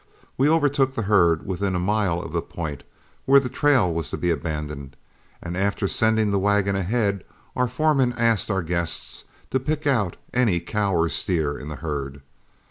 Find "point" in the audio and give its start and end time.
2.41-2.83